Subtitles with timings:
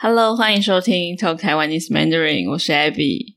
[0.00, 3.34] Hello，欢迎收听 Talk Taiwanese Mandarin，我是 Abby。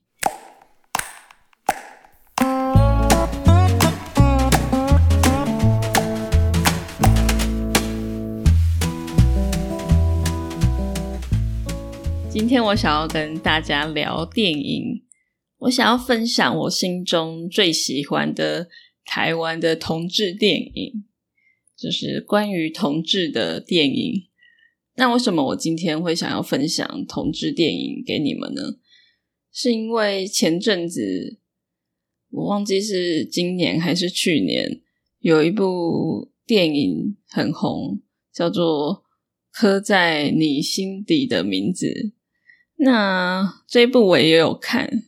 [12.30, 15.02] 今天我想要跟大家聊电影，
[15.58, 18.68] 我想要分享我心中最喜欢的
[19.04, 21.06] 台湾的同志电影，
[21.76, 24.28] 就是关于同志的电影。
[24.94, 28.78] 那为什么我今天会想要分享同志电影给你们呢？
[29.50, 31.38] 是因为前阵子
[32.30, 34.80] 我忘记是今年还是去年，
[35.20, 38.00] 有一部电影很红，
[38.32, 38.96] 叫做
[39.50, 41.86] 《刻在你心底的名字》。
[42.76, 45.04] 那这一部我也有看，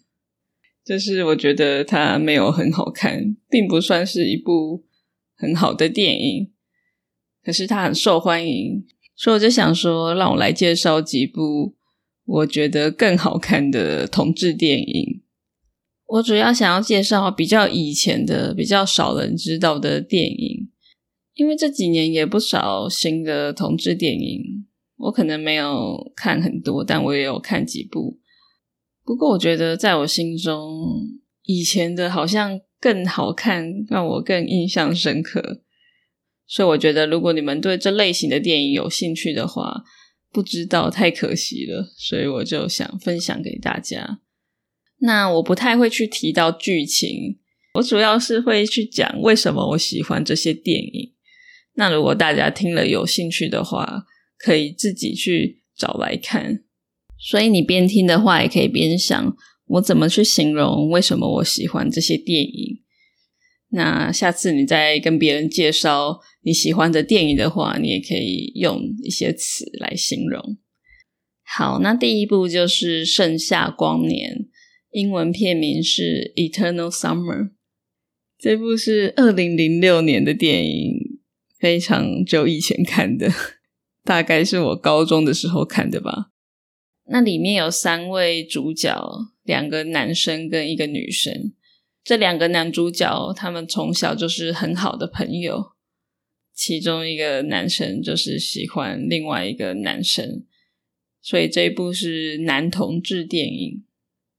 [0.85, 4.85] 就是我觉得它没有很好看，并不算是一部
[5.35, 6.53] 很好的电影，
[7.43, 8.87] 可是它很受欢迎。
[9.17, 11.75] 所以我就想说，让我来介绍几部
[12.25, 15.23] 我觉得更好看的同志电影。
[16.07, 20.69] 我主要想要介绍比较以前的、比较少人知道的电影，
[21.35, 24.67] 因为这几年也不少新的同志电影，
[24.97, 28.19] 我可能没有看很多，但我也有看几部。
[29.05, 30.69] 不过我觉得，在我心中，
[31.43, 35.63] 以前的好像更好看，让我更印象深刻。
[36.47, 39.83] 所以我觉得，如果你们对这类型的电影有兴趣的话，
[40.31, 41.93] 不知道太可惜了。
[41.97, 44.21] 所以我就想分享给大家。
[45.01, 47.39] 那我不太会去提到剧情，
[47.75, 51.13] 我主要是会去讲为什么我喜欢这些电影。
[51.75, 54.05] 那如果大家听了有兴趣的话，
[54.39, 56.63] 可以自己去找来看。
[57.19, 59.37] 所以你边听的话，也可以边想
[59.67, 62.74] 我怎么去形容为什么我喜欢这些电影。
[63.75, 66.21] 那下次你再跟别人介绍。
[66.47, 70.59] 你喜欢的电影的话，你也可以用一些词来形容。
[71.43, 74.31] 好，那第一部就是《盛夏光年》，
[74.91, 77.39] 英文片名是《Eternal Summer》。
[78.39, 81.19] 这部是二零零六年的电影，
[81.59, 83.33] 非常久以前看的，
[84.05, 86.31] 大概是我高中的时候看的吧。
[87.07, 89.03] 那里面有三位主角，
[89.43, 91.55] 两个男生跟一个女生。
[92.05, 95.73] 这两个男主角，他们从小就是很好的朋友。
[96.55, 100.45] 其中一个男生就是喜欢另外一个男生，
[101.21, 103.85] 所以这一部是男同志电影。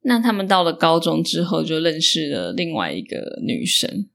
[0.03, 4.07] 那他们到了高中之后，就认识了另外一个女生。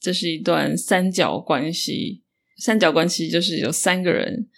[0.00, 2.22] 这是一段三角关系，
[2.56, 4.48] 三角关系就是有三个人，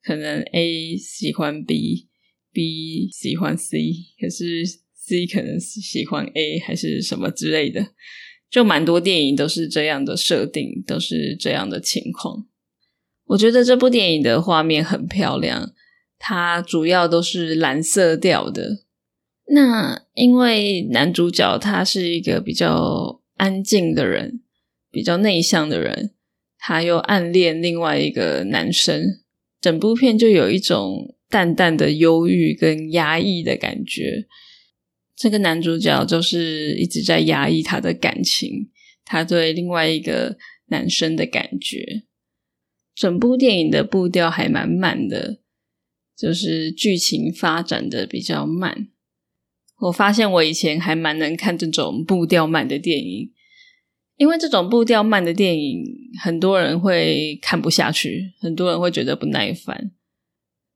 [0.00, 3.78] 可能 A 喜欢 B，B 喜欢 C，
[4.20, 4.62] 可是
[5.04, 7.88] C 可能喜欢 A 还是什么之类的。
[8.50, 12.46] 就蛮多电影都是这样的设定，都是这样的情况。
[13.24, 15.72] 我觉得这部电影的画面很漂亮，
[16.18, 18.84] 它主要都是蓝色调的。
[19.48, 24.42] 那因为男主角他是一个比较安静的人，
[24.90, 26.12] 比较内向的人，
[26.58, 29.02] 他又暗恋另外一个男生，
[29.60, 34.26] 整部片就有一种淡淡的忧郁跟压抑的感觉。
[35.14, 38.70] 这个男主角就是一直在压抑他的感情，
[39.04, 40.36] 他对另外一个
[40.66, 42.04] 男生的感觉。
[42.94, 45.40] 整部电影的步调还蛮慢的，
[46.16, 48.88] 就是剧情发展的比较慢。
[49.80, 53.32] 我发现我以前还蛮能看这种步调慢的电影，
[54.16, 55.84] 因为这种步调慢的电影，
[56.22, 59.92] 很多人会看不下去，很多人会觉得不耐烦。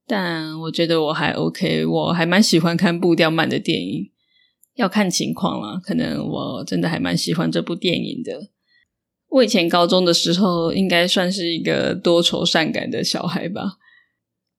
[0.06, 4.10] 但我觉得我还 OK，我还蛮喜欢看步调慢的电影。
[4.76, 8.50] 要看情况了，可能我真的还蛮喜欢这部电影的。
[9.28, 13.78] 我以前高中的时候，应该算是一个多愁善感的小孩吧。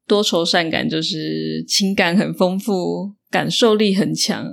[0.05, 4.51] 多愁善感就是情感很丰富，感受力很强，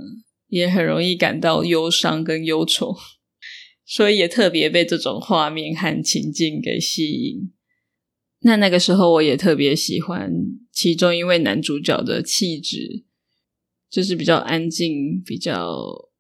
[0.49, 2.95] 也很容易感到忧伤跟忧愁，
[3.87, 7.53] 所以也特别被这种画面和情境给吸引。
[8.41, 10.31] 那那个时候，我也特别喜欢
[10.73, 13.05] 其中一位男主角的气质。
[13.95, 15.73] 就是比较安静、比较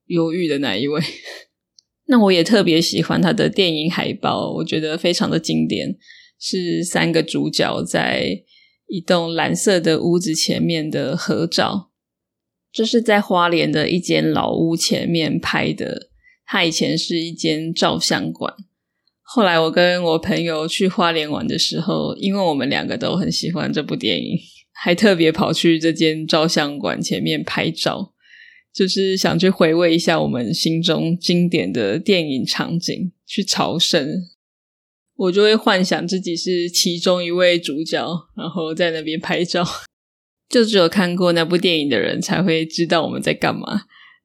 [0.06, 1.02] 忧郁的那一位。
[2.06, 5.96] 那我也特别喜欢他的电影海报，我觉得非常的经典，
[6.38, 8.44] 是三个主角在
[8.86, 11.90] 一栋蓝色的屋子前面的合照。
[12.72, 16.10] 这是在花莲的一间老屋前面拍的，
[16.46, 18.54] 它以前是一间照相馆。
[19.22, 24.38] 后来我跟我朋友去花莲玩的时候，因为我们两个都很喜欢这部电影。
[24.74, 28.12] 还特别跑去这间照相馆前面拍照，
[28.72, 34.06] 就是想去回味一下我们心中经典的电影场景，去朝圣。
[35.16, 38.04] 我就会幻想自己是其中一位主角，
[38.36, 39.64] 然后在那边拍照。
[40.50, 43.82] 就只有看过那部电影的人才会知道我们在干嘛。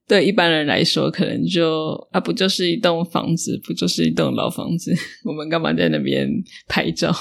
[0.08, 4.92] 对一般人来说，可能就啊，不就是一栋房子，不就是一栋老房子，
[5.24, 6.28] 我们干嘛在那边
[6.68, 7.16] 拍照？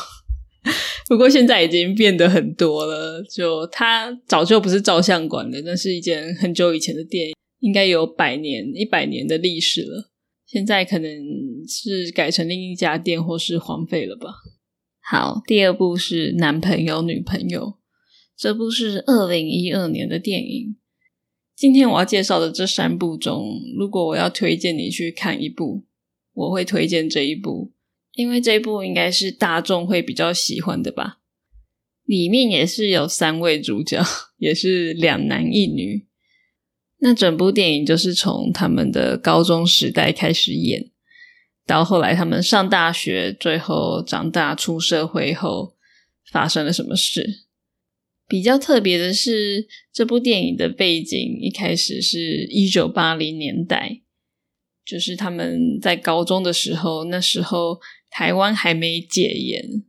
[1.09, 10.11] 不过现在已经变得很多了，就它早就不是照相馆了，那是一件很久以前的店，应该有百年、一百年的历史了。
[10.47, 11.11] 现在可能
[11.67, 14.29] 是改成另一家店，或是荒废了吧。
[15.01, 17.79] 好，第二部是男朋友女朋友，
[18.37, 20.77] 这部是二零一二年的电影。
[21.57, 25.85] 今天我要介绍的这三部中，如果我要推荐你去看一部，
[26.35, 27.73] 我会推荐这一部，
[28.19, 31.21] 因为这部应该是大众会比较喜欢的吧。
[32.05, 34.03] 里面也是有三位主角，
[34.39, 36.09] 也是两男一女。
[36.99, 40.91] 那整部电影就是从他们的高中时代开始演，
[41.65, 45.77] 到后来他们上大学，最后长大出社会后
[46.33, 47.45] 发生了什么事。
[48.27, 54.01] 比较特别的是，这部电影的背景一开始是一九八零年代，
[54.85, 57.79] 就是他们在高中的时候，那时候
[58.11, 59.85] 台湾还没戒严，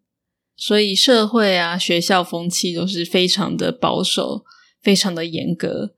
[0.56, 4.46] 所以社会啊、学校风气都是非常的保守、
[4.82, 5.96] 非常的严格。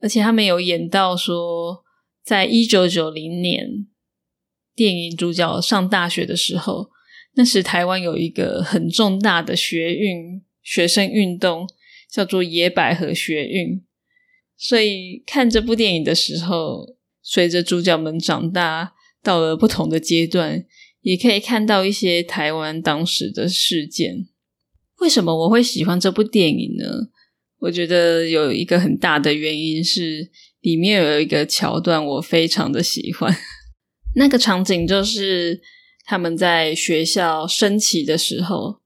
[0.00, 1.84] 而且他们有演到说，
[2.22, 3.86] 在一九九零年，
[4.74, 6.90] 电影主角上大学的时候，
[7.34, 10.42] 那时台湾有一个很重大的学运。
[10.60, 11.66] 学生运动
[12.10, 13.82] 叫做野百合学运，
[14.54, 18.92] 所以看这部电影的时候，随着主角们长大
[19.22, 20.66] 到了不同的阶段，
[21.02, 24.26] 也可以看到一些台湾当时的事件。
[25.00, 26.84] 为什么我会喜欢这部电影呢？
[27.60, 30.30] 我觉得有一个很大的原因是
[30.60, 33.34] 里面有一个桥段我非常的喜欢，
[34.16, 35.60] 那个场景就是
[36.04, 38.80] 他们在学校升旗的时候。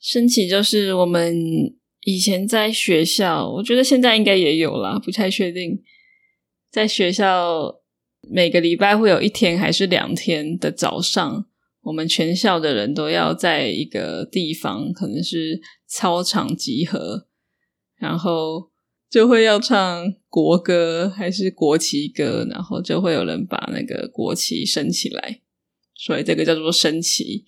[0.00, 1.34] 升旗就是我们
[2.02, 5.82] 以前在学校，我觉得现在应该也有啦，不太确定。
[6.70, 7.74] 在学校
[8.30, 11.46] 每个礼拜会有一天还是两天的早上，
[11.82, 17.26] 我们全校的人都要在一个地方，可能是操场集合，
[17.96, 18.70] 然后
[19.10, 25.40] 就会要唱国歌还是国旗歌，然后就会有人把那个国旗升起来，
[25.94, 27.44] 所以这个叫做升旗。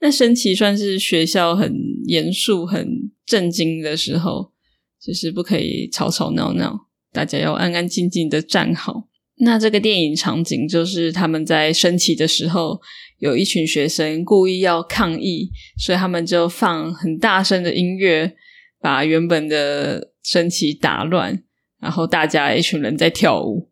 [0.00, 1.74] 那升旗算是学校很
[2.06, 4.52] 严肃、很震惊的时候，
[5.00, 9.08] 就是不可以吵吵闹闹，大家要安安静静的站好。
[9.38, 12.80] 那这个电影场景就是他们在升旗的时候，
[13.18, 18.34] 有一群学生故意要抗议，所以他们就放很大声的音乐，
[18.80, 21.42] 把原本的升旗打乱，
[21.80, 23.70] 然后大家一群人在跳舞。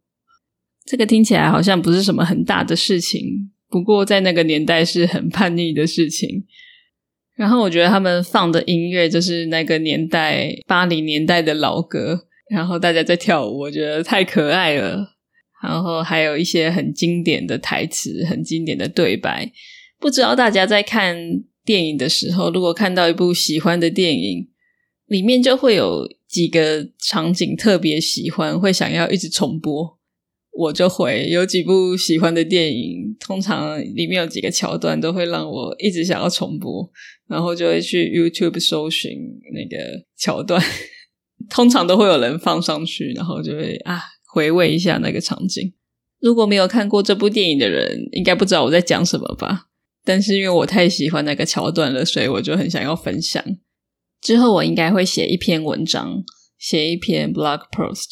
[0.84, 3.52] 这个听起来好像不是什么很大的事情。
[3.70, 6.44] 不过在那个年代是很叛逆的事情，
[7.36, 15.11] 然后我觉得他们放的音乐就是那个年代八零年代的老歌，然后大家在跳舞，我觉得太可爱了。
[15.62, 19.50] 然后还有一些很经典的台词、很经典的对白。
[19.98, 21.16] 不知道大家在看
[21.64, 24.48] 电影的时候，如果看到一部喜欢的电影，
[25.06, 29.98] 里面就会有几个场景特别喜欢，会想要一直重播。
[30.54, 36.90] 我就会有几部喜欢的电影，通常里面有几个桥段都会让我一直想要重播，
[37.26, 39.12] 然后就会去 YouTube 搜寻
[39.54, 40.62] 那个桥段，
[41.48, 43.98] 通常都会有人放上去，然后就会啊
[44.32, 45.74] 回味一下那个场景。
[46.18, 49.66] 如果没有看过这部电影的人，应该不知道我在讲什么吧？
[50.04, 53.44] 但是因为我太喜欢那个桥段了，所以我就很想要分享。
[54.22, 56.24] 之后我应该会写一篇文章，
[56.58, 58.06] 写一篇 blog post。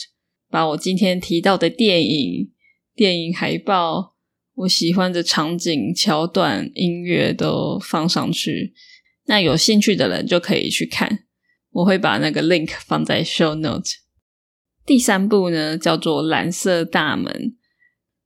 [0.51, 2.51] 把我今天提到的电影、
[2.95, 4.17] 电影海报、
[4.57, 8.75] 我喜欢的场景、桥段、音乐都放上去，
[9.27, 11.21] 那有兴趣的人就可以去看。
[11.71, 13.91] 我会把那个 link 放在 show note。
[14.91, 17.33] 第三部呢，叫做《蓝色大门》，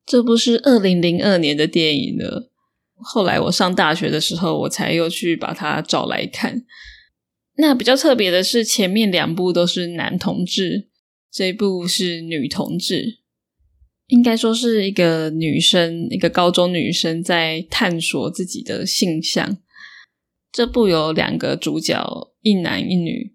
[0.07, 2.51] 这部是二零零二年的电影了。
[2.95, 6.65] 后来我上大学的时候，我才又去把它找来看。
[7.59, 10.89] 那比较特别的是，前面两部都是男同志。
[11.31, 13.19] 这一部是女同志，
[14.07, 19.59] 应该说是一个女生，一个高中女生在探索自己的性向。
[20.51, 23.35] 这部有两个主角，一男一女。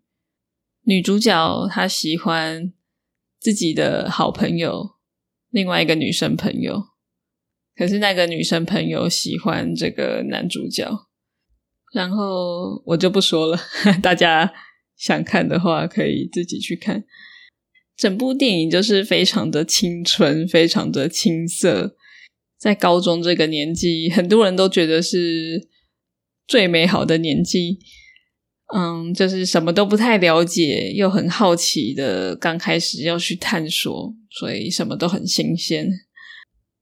[0.85, 2.73] 女主角她喜欢
[3.39, 4.95] 自己的好朋友，
[5.49, 6.83] 另外一个女生朋友。
[7.75, 11.07] 可是那个女生朋友喜欢这个男主角，
[11.93, 13.57] 然后我就不说了，
[14.03, 14.51] 大家
[14.97, 17.05] 想看的话可以自己去看。
[17.95, 21.95] 整部电影就是非常的青春，非常的青涩。
[22.57, 25.69] 在高中这个年纪，很多人都觉得是
[26.45, 27.79] 最美好的年纪。
[28.75, 35.89] 嗯，就是什么都不太了解，又很好奇的，刚开始要去探索，所以什么都很新鲜。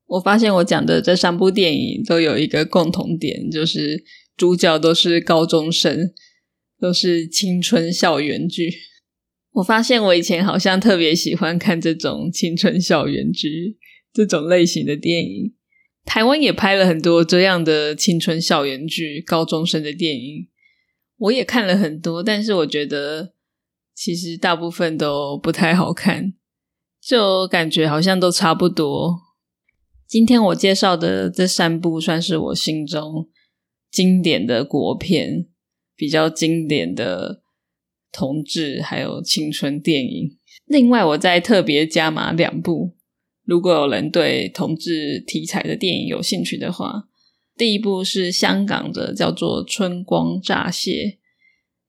[0.07, 4.03] 我发现我讲的这三部电影都有一个共同点，就是
[4.35, 6.11] 主角都是高中生，
[6.79, 8.73] 都是青春校园剧。
[9.53, 13.77] 我发现我以前好像特别喜欢看这种青春校园剧
[14.13, 15.53] 这种类型的电影。
[16.05, 20.47] 台湾也拍了很多这样的青春校园剧，高中生的电影，
[21.17, 23.33] 我也看了很多，但是我觉得
[23.95, 26.33] 其实大部分都不太好看，
[27.01, 29.15] 就感觉好像都差不多。
[30.05, 33.27] 今天我介绍的这三部算是我心中
[33.91, 35.47] 经典的国片，
[35.95, 37.41] 比较经典的
[38.11, 40.37] 同志还有青春电影。
[40.65, 42.95] 另外，我再特别加码两部，
[43.43, 47.09] 如果有人对同志题材的电影有兴趣的话，
[47.57, 50.91] 第一部是香港的，叫做《春光乍泄》，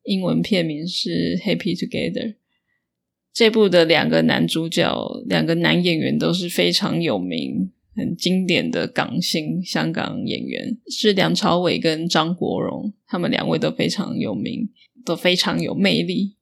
[0.04, 2.28] 英文片名是《Happy Together》。
[3.34, 7.70] 这部的两个男主角，两个男演员都是非常有名。
[7.94, 14.68] 很经典的港星香港演员是梁朝伟跟张国荣，他们两位都非常有名，
[15.04, 16.36] 都非常有魅力。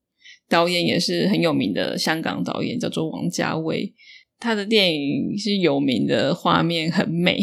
[0.51, 3.95] 导演也是很有名的香港导演，叫做王家卫。
[4.39, 7.39] 他的电影是有名的，画面很美，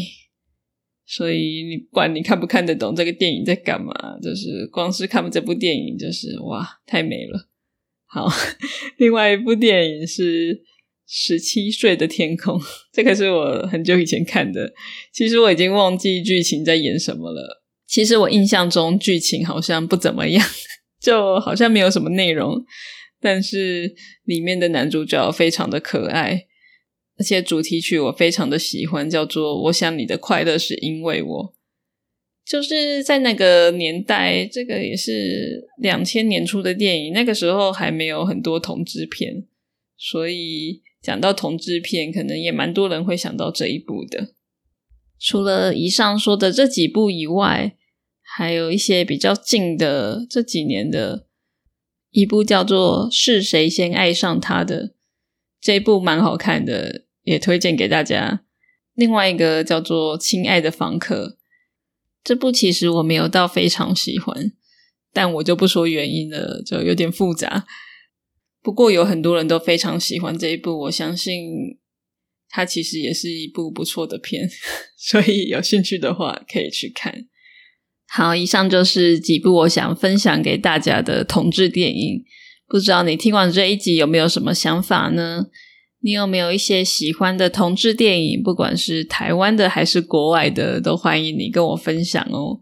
[1.05, 7.49] 所以你不管你看不看得懂这个电影在干嘛，就是光是看这部电影就是哇，太美了。
[8.05, 8.27] 好，
[8.97, 10.63] 另外一部电影是。
[11.05, 12.59] 十七岁的天空，
[12.91, 14.73] 这个是我很久以前看的。
[15.11, 17.61] 其实我已经忘记剧情在演什么了。
[17.85, 20.43] 其实我印象中剧情好像不怎么样，
[20.99, 22.65] 就好像没有什么内容。
[23.21, 23.93] 但是
[24.23, 26.47] 里面的男主角非常的可爱，
[27.23, 31.45] 而且主题曲我非常的喜欢，叫做《我想你的快乐是因为我》。
[32.45, 39.45] 就是在那个年代，这个也是两千年初的电影，那个时候还没有很多同志片，
[39.97, 40.81] 所以。
[41.01, 44.29] 讲到同志片，可能也蛮多人会想到这一部的。
[45.19, 47.75] 除了以上说的这几部以外，
[48.21, 51.27] 还有一些比较近的这几年的
[52.11, 54.87] 一部叫做《是谁先爱上他的》，
[55.59, 58.43] 这一部蛮好看的，也推荐给大家。
[58.93, 61.27] 另外一个叫做《亲爱的房客》，
[62.23, 64.53] 这部其实我没有到非常喜欢，
[65.11, 67.65] 但我就不说原因了，就有点复杂。
[68.61, 71.79] 不过有很多人都非常喜欢这一部，我相信
[72.47, 74.47] 它其实也是一部不错的片，
[74.95, 77.25] 所以有兴趣的话可以去看。
[78.07, 82.23] 好，以上就是几部我想分享给大家的同志电影。
[82.67, 85.47] 不知道你听完这一集有没有什么想法呢？
[86.05, 88.43] 你有没有一些喜欢的同志电影？
[88.43, 92.59] 不管是台湾的还是国外的，都欢迎你跟我分享哦。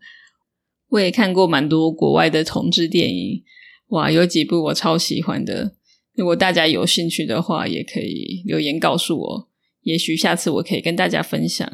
[0.89, 3.41] 我也看过蛮多国外的同志电影，
[3.87, 5.73] 哇，有几部我超喜欢的。
[6.13, 9.49] 如果大家有兴趣的话，也可以留言告诉我，
[9.81, 11.67] 也许下次我可以跟大家分享。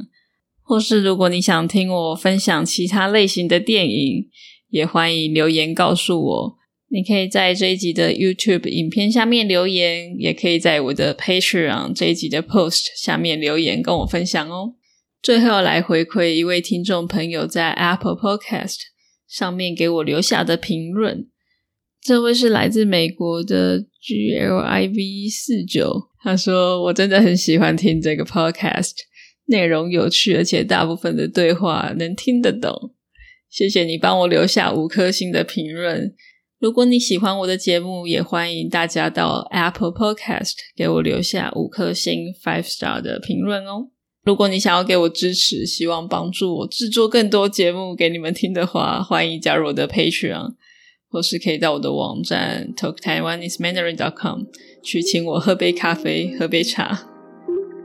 [0.62, 4.30] 或是如果你想听我分享其他类型的电影，
[4.70, 6.58] 也欢迎留言告诉我。
[6.90, 14.76] 你可以在这一集的 YouTube 影片下面留言，也可以在我的 Patreon 这一集的 Post 下面留言跟我分享哦。
[15.22, 18.78] 最后来回馈一位听众朋友在 Apple Podcast
[19.28, 21.28] 上面给我留下的评论。
[22.02, 28.94] 这位是来自美国的 G L I V 四九，他说：“我真的很喜欢听这个 podcast，
[29.48, 32.94] 内容有趣，而且大部分的对话能听得懂。
[33.50, 36.14] 谢谢你帮我留下五颗星的评论。
[36.60, 43.90] 如果你喜欢我的节目，也欢迎大家到 Apple Podcast 给我留下五颗星 five star 的评论哦。
[44.24, 50.56] 如果你想要给我支持，希望帮助我制作更多节目给你们听的话，欢迎加入我的 Patreon。”
[51.10, 54.42] 或是可以到我的网站 talktaiwanesemandarin.com
[54.84, 57.08] 去请我喝杯咖啡、喝杯茶。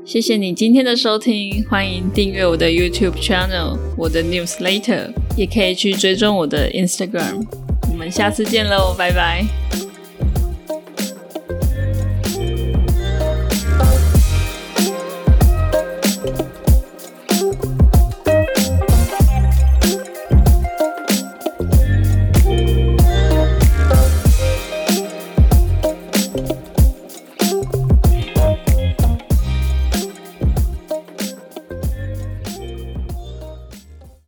[0.05, 7.72] 谢谢你今天的收听，欢迎订阅我的 YouTube channel，我的 Newsletter，也可以去追踪我的 Instagram。
[8.03, 9.92] 们下次见喽，拜拜。